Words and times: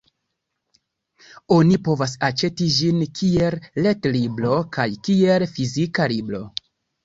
Oni 1.55 1.77
povas 1.89 2.15
aĉeti 2.29 2.71
ĝin 2.79 3.05
kiel 3.21 3.61
ret-libro 3.85 4.59
kaj 4.81 4.89
kiel 5.05 5.49
fizika 5.57 6.13
libro. 6.19 6.45